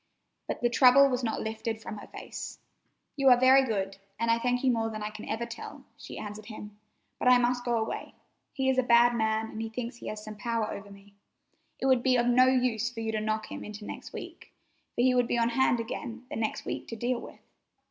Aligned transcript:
But 0.47 0.61
the 0.61 0.69
trouble 0.71 1.07
was 1.09 1.23
not 1.23 1.41
lifted 1.41 1.79
from 1.79 1.99
her 1.99 2.07
face. 2.07 2.57
"You 3.15 3.29
are 3.29 3.39
very 3.39 3.63
good, 3.63 3.97
and 4.19 4.31
I 4.31 4.39
thank 4.39 4.63
you 4.63 4.71
more 4.71 4.89
than 4.89 5.03
I 5.03 5.11
can 5.11 5.29
ever 5.29 5.45
tell," 5.45 5.85
she 5.95 6.17
answered 6.17 6.47
him; 6.47 6.79
"but 7.19 7.27
I 7.27 7.37
must 7.37 7.63
go 7.63 7.77
away. 7.77 8.15
He 8.51 8.67
is 8.67 8.79
a 8.79 8.81
bad 8.81 9.13
man, 9.13 9.51
and 9.51 9.61
he 9.61 9.69
thinks 9.69 9.97
he 9.97 10.07
has 10.07 10.23
some 10.23 10.37
power 10.37 10.71
over 10.73 10.89
me. 10.89 11.13
It 11.79 11.85
would 11.85 12.01
be 12.01 12.15
of 12.15 12.25
no 12.25 12.47
use 12.47 12.89
for 12.89 12.99
you 13.01 13.11
to 13.11 13.21
knock 13.21 13.51
him 13.51 13.63
into 13.63 13.85
next 13.85 14.11
week, 14.11 14.51
for 14.95 15.01
he 15.01 15.13
would 15.13 15.27
be 15.27 15.37
on 15.37 15.49
hand 15.49 15.79
again 15.79 16.25
the 16.31 16.35
next 16.35 16.65
week 16.65 16.87
to 16.87 16.95
deal 16.95 17.19
with. 17.19 17.39